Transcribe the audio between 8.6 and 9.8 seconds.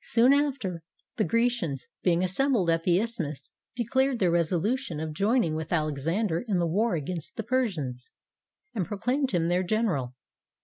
and proclaimed him their